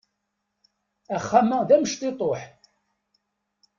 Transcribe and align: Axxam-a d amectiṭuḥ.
Axxam-a 1.15 1.59
d 1.67 1.69
amectiṭuḥ. 1.75 2.41